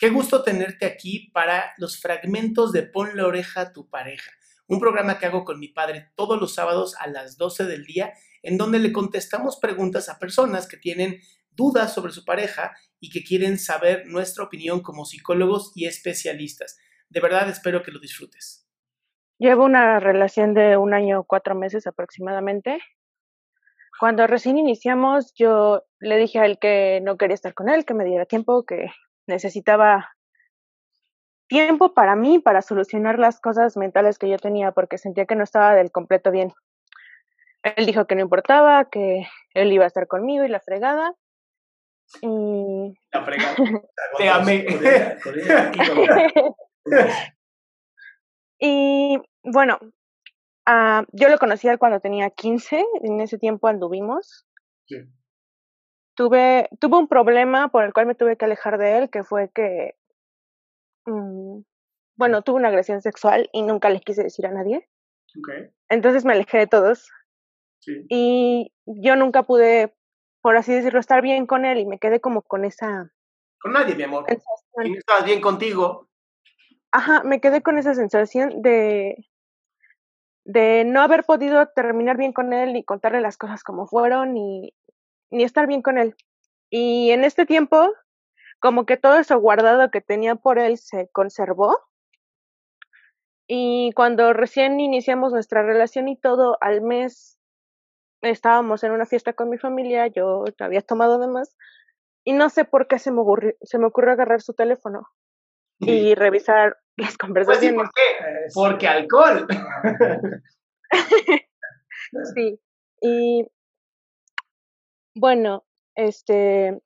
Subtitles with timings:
[0.00, 4.32] Qué gusto tenerte aquí para los fragmentos de Pon la oreja a tu pareja,
[4.66, 8.14] un programa que hago con mi padre todos los sábados a las 12 del día,
[8.42, 13.22] en donde le contestamos preguntas a personas que tienen dudas sobre su pareja y que
[13.22, 16.78] quieren saber nuestra opinión como psicólogos y especialistas.
[17.10, 18.66] De verdad espero que lo disfrutes.
[19.36, 22.78] Llevo una relación de un año, cuatro meses aproximadamente.
[23.98, 27.92] Cuando recién iniciamos, yo le dije a él que no quería estar con él, que
[27.92, 28.86] me diera tiempo, que
[29.26, 30.10] necesitaba
[31.48, 35.42] tiempo para mí, para solucionar las cosas mentales que yo tenía, porque sentía que no
[35.44, 36.52] estaba del completo bien.
[37.62, 41.12] Él dijo que no importaba, que él iba a estar conmigo y la fregada.
[42.22, 42.94] Y...
[43.12, 43.56] La fregada.
[44.18, 44.66] Te amé.
[48.60, 49.78] y bueno,
[50.68, 54.46] uh, yo lo conocí cuando tenía 15, en ese tiempo anduvimos.
[54.86, 54.96] Sí
[56.20, 59.50] tuve, tuve un problema por el cual me tuve que alejar de él, que fue
[59.54, 59.94] que,
[61.06, 61.60] mm,
[62.16, 64.86] bueno, tuve una agresión sexual y nunca le quise decir a nadie.
[65.88, 67.10] Entonces me alejé de todos.
[68.10, 69.94] Y yo nunca pude,
[70.42, 73.10] por así decirlo, estar bien con él y me quedé como con esa...
[73.58, 74.26] Con nadie, mi amor.
[74.84, 76.06] Y estabas bien contigo.
[76.92, 79.26] Ajá, me quedé con esa sensación de,
[80.44, 84.74] de no haber podido terminar bien con él ni contarle las cosas como fueron y
[85.30, 86.16] ni estar bien con él.
[86.70, 87.92] Y en este tiempo,
[88.60, 91.78] como que todo eso guardado que tenía por él se conservó.
[93.46, 97.40] Y cuando recién iniciamos nuestra relación y todo, al mes
[98.22, 101.56] estábamos en una fiesta con mi familia, yo había tomado de más,
[102.24, 105.08] y no sé por qué se me ocurrió, se me ocurrió agarrar su teléfono
[105.78, 107.74] y revisar las conversaciones.
[107.74, 108.84] Pues sí, ¿por qué?
[108.84, 109.46] Porque alcohol.
[112.34, 112.60] sí,
[113.00, 113.46] y
[115.14, 116.80] bueno, este,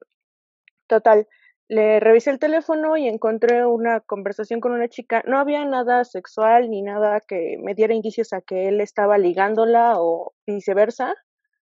[0.86, 1.28] total,
[1.68, 5.22] le revisé el teléfono y encontré una conversación con una chica.
[5.26, 9.94] No había nada sexual ni nada que me diera indicios a que él estaba ligándola
[9.96, 11.14] o viceversa.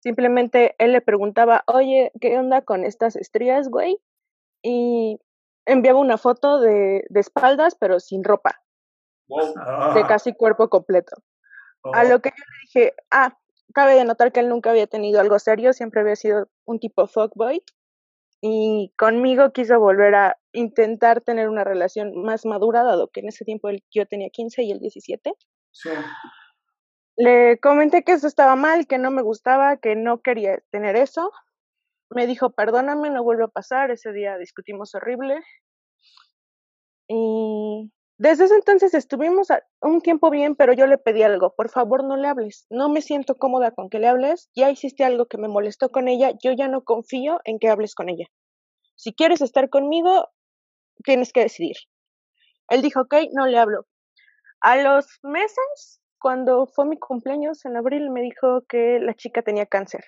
[0.00, 3.98] Simplemente él le preguntaba, oye, ¿qué onda con estas estrías, güey?
[4.62, 5.18] Y
[5.64, 8.60] enviaba una foto de, de espaldas, pero sin ropa.
[9.28, 10.04] De ah.
[10.06, 11.16] casi cuerpo completo.
[11.94, 12.08] A oh.
[12.08, 13.38] lo que yo le dije, ah,
[13.72, 17.06] cabe de notar que él nunca había tenido algo serio, siempre había sido un tipo
[17.06, 17.62] fuckboy.
[18.40, 23.44] Y conmigo quiso volver a intentar tener una relación más madura, dado que en ese
[23.44, 25.32] tiempo yo tenía 15 y él 17.
[27.16, 31.32] Le comenté que eso estaba mal, que no me gustaba, que no quería tener eso.
[32.10, 33.90] Me dijo, perdóname, no vuelve a pasar.
[33.90, 35.40] Ese día discutimos horrible.
[37.08, 39.48] Y desde ese entonces estuvimos
[39.80, 43.02] un tiempo bien, pero yo le pedí algo, por favor no le hables, no me
[43.02, 46.52] siento cómoda con que le hables, ya hiciste algo que me molestó con ella, yo
[46.52, 48.26] ya no confío en que hables con ella.
[48.94, 50.28] Si quieres estar conmigo,
[51.02, 51.76] tienes que decidir.
[52.68, 53.86] Él dijo, ok, no le hablo.
[54.60, 59.66] A los meses, cuando fue mi cumpleaños en abril, me dijo que la chica tenía
[59.66, 60.04] cáncer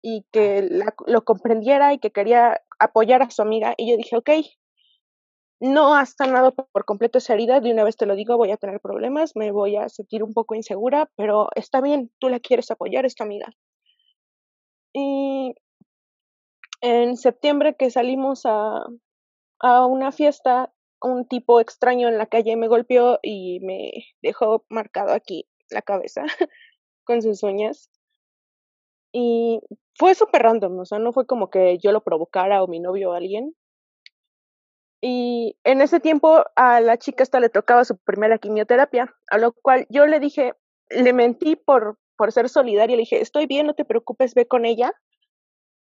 [0.00, 0.68] y que
[1.06, 3.74] lo comprendiera y que quería apoyar a su amiga.
[3.76, 4.30] Y yo dije, ok,
[5.60, 8.56] no has sanado por completo esa herida, de una vez te lo digo, voy a
[8.56, 12.70] tener problemas, me voy a sentir un poco insegura, pero está bien, tú la quieres
[12.70, 13.48] apoyar, esta amiga.
[14.92, 15.54] Y
[16.80, 18.84] en septiembre que salimos a,
[19.60, 23.92] a una fiesta, un tipo extraño en la calle me golpeó y me
[24.22, 26.22] dejó marcado aquí la cabeza
[27.04, 27.90] con sus uñas.
[29.12, 29.60] Y
[29.94, 33.10] fue súper random, o sea, no fue como que yo lo provocara o mi novio
[33.10, 33.54] o alguien,
[35.00, 39.52] y en ese tiempo a la chica esta le tocaba su primera quimioterapia, a lo
[39.52, 40.54] cual yo le dije,
[40.90, 44.64] le mentí por, por ser solidaria, le dije, estoy bien, no te preocupes, ve con
[44.64, 44.92] ella.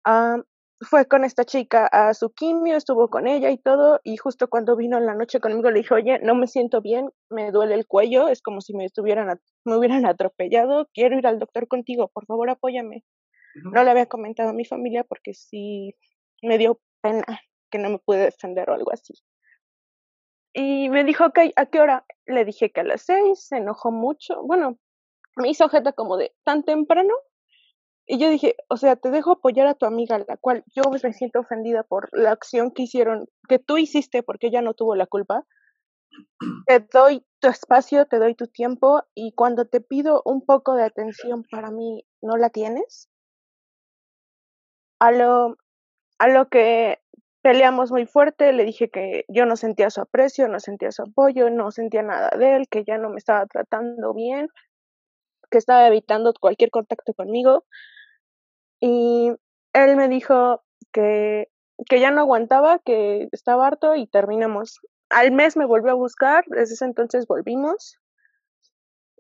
[0.05, 0.37] Ah,
[0.81, 4.77] fue con esta chica a su quimio, estuvo con ella y todo, y justo cuando
[4.77, 7.87] vino en la noche conmigo le dije, oye, no me siento bien, me duele el
[7.87, 12.27] cuello, es como si me estuvieran, me hubieran atropellado, quiero ir al doctor contigo, por
[12.27, 13.05] favor apóyame.
[13.73, 15.97] No le había comentado a mi familia porque sí
[16.43, 17.25] me dio pena
[17.71, 19.15] que no me pude defender o algo así.
[20.53, 22.05] Y me dijo, ok, ¿a qué hora?
[22.27, 24.43] Le dije que a las seis, se enojó mucho.
[24.43, 24.79] Bueno,
[25.37, 27.15] me hizo objeto como de tan temprano.
[28.07, 31.13] Y yo dije, o sea, te dejo apoyar a tu amiga, la cual yo me
[31.13, 35.07] siento ofendida por la acción que hicieron, que tú hiciste porque ella no tuvo la
[35.07, 35.45] culpa.
[36.67, 40.85] Te doy tu espacio, te doy tu tiempo y cuando te pido un poco de
[40.85, 43.11] atención para mí, no la tienes.
[44.99, 45.57] A lo,
[46.19, 47.01] a lo que
[47.49, 51.49] peleamos muy fuerte, le dije que yo no sentía su aprecio, no sentía su apoyo,
[51.49, 54.49] no sentía nada de él, que ya no me estaba tratando bien,
[55.51, 57.65] que estaba evitando cualquier contacto conmigo.
[58.81, 59.33] Y
[59.73, 60.63] él me dijo
[60.93, 61.49] que
[61.87, 64.81] que ya no aguantaba, que estaba harto y terminamos.
[65.09, 67.99] Al mes me volvió a buscar, desde ese entonces volvimos.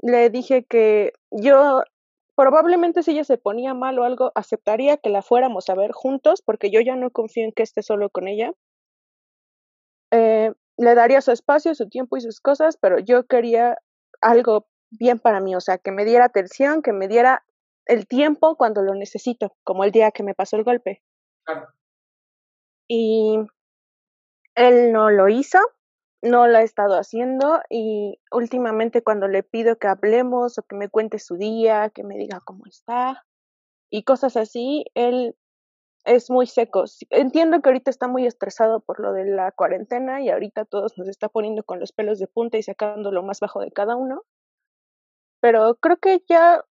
[0.03, 1.83] Le dije que yo
[2.39, 6.41] probablemente si ella se ponía mal o algo, aceptaría que la fuéramos a ver juntos,
[6.41, 8.53] porque yo ya no confío en que esté solo con ella.
[10.13, 13.79] Eh, le daría su espacio, su tiempo y sus cosas, pero yo quería
[14.21, 17.45] algo bien para mí, o sea, que me diera atención, que me diera
[17.87, 21.03] el tiempo cuando lo necesito, como el día que me pasó el golpe.
[22.87, 23.37] Y
[24.55, 25.59] él no lo hizo,
[26.23, 30.89] no lo ha estado haciendo y últimamente cuando le pido que hablemos o que me
[30.89, 33.25] cuente su día, que me diga cómo está
[33.91, 35.37] y cosas así, él
[36.05, 36.85] es muy seco.
[37.11, 41.09] Entiendo que ahorita está muy estresado por lo de la cuarentena y ahorita todos nos
[41.09, 44.23] está poniendo con los pelos de punta y sacando lo más bajo de cada uno,
[45.41, 46.65] pero creo que ya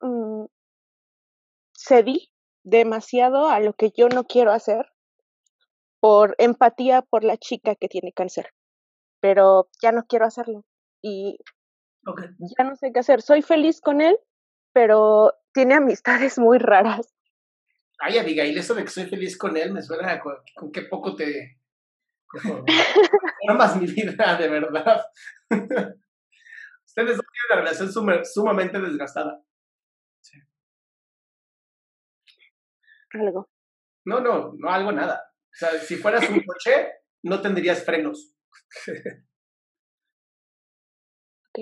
[0.00, 0.44] mm,
[1.74, 2.30] cedí
[2.64, 4.86] demasiado a lo que yo no quiero hacer
[6.00, 8.52] por empatía por la chica que tiene cáncer.
[9.24, 10.66] Pero ya no quiero hacerlo
[11.00, 11.38] y
[12.58, 13.22] ya no sé qué hacer.
[13.22, 14.18] Soy feliz con él,
[14.74, 17.14] pero tiene amistades muy raras.
[18.00, 21.16] Ay, Abigail, eso de que soy feliz con él me suena con, con qué poco
[21.16, 21.58] te...
[23.48, 25.06] Amas mi vida, de verdad.
[26.84, 29.42] Ustedes dos tienen una relación sumamente desgastada.
[30.20, 30.38] Sí.
[33.12, 33.48] Algo.
[34.04, 35.32] No, no, no algo nada.
[35.44, 36.92] O sea, si fueras un coche,
[37.22, 38.33] no tendrías frenos.
[41.48, 41.58] ok.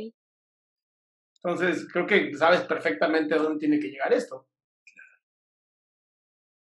[1.37, 4.49] Entonces, creo que sabes perfectamente a dónde tiene que llegar esto.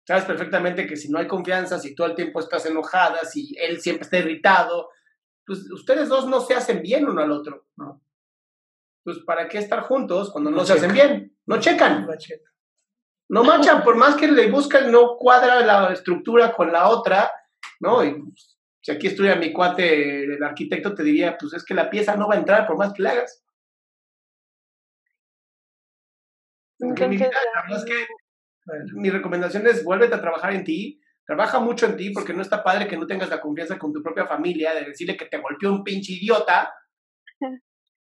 [0.08, 3.80] Sabes perfectamente que si no hay confianza, si todo el tiempo estás enojada, si él
[3.80, 4.90] siempre está irritado,
[5.46, 8.02] pues ustedes dos no se hacen bien uno al otro, ¿no?
[9.04, 11.36] pues ¿para qué estar juntos cuando no, se hacen bien?
[11.46, 12.08] No checan.
[13.30, 17.32] No machan, por más que le buscan, no cuadra la estructura con la otra,
[17.80, 18.04] ¿no?
[18.04, 18.59] Y pues,
[18.90, 22.28] si aquí estuviera mi cuate, el arquitecto, te diría, pues es que la pieza no
[22.28, 23.46] va a entrar por más que le hagas.
[28.94, 32.64] mi recomendación es vuélvete a trabajar en ti, trabaja mucho en ti porque no está
[32.64, 35.72] padre que no tengas la confianza con tu propia familia de decirle que te golpeó
[35.72, 36.74] un pinche idiota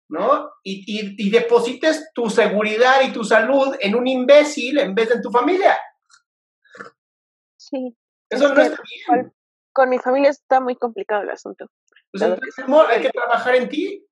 [0.10, 0.50] ¿no?
[0.64, 0.86] Y,
[1.18, 5.30] y, deposites tu seguridad y tu salud en un imbécil en vez de en tu
[5.30, 5.78] familia.
[7.58, 7.96] Sí.
[8.30, 8.82] Eso no está
[9.14, 9.34] bien.
[9.74, 11.68] Con, mi familia está muy complicado el asunto.
[12.12, 14.06] Pues entonces, amor, hay que trabajar en ti.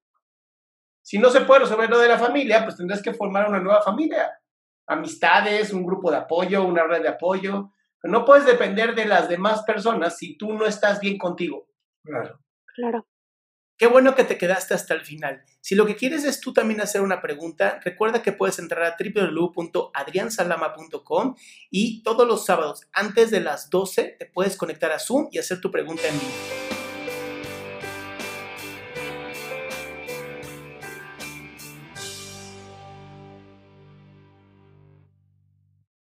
[1.02, 3.82] Si no se puede resolver lo de la familia, pues tendrás que formar una nueva
[3.82, 4.40] familia.
[4.88, 7.72] Amistades, un grupo de apoyo, una red de apoyo.
[8.04, 11.68] no puedes depender de las demás personas si tú no estás bien contigo.
[12.04, 12.40] Claro.
[12.76, 13.08] Claro.
[13.78, 15.44] Qué bueno que te quedaste hasta el final.
[15.62, 18.98] Si lo que quieres es tú también hacer una pregunta, recuerda que puedes entrar a
[18.98, 21.36] www.adriansalama.com
[21.70, 25.62] y todos los sábados antes de las 12 te puedes conectar a Zoom y hacer
[25.62, 26.77] tu pregunta en vivo.